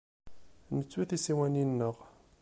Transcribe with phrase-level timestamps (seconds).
[0.75, 1.95] Nettu tisiwanin-nneɣ.